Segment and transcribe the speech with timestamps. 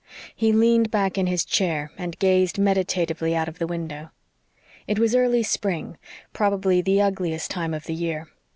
[0.35, 4.09] He leaned back in his chair and gazed meditatively out of the window.
[4.87, 5.95] It was early spring
[6.33, 8.27] probably the ugliest time of the year.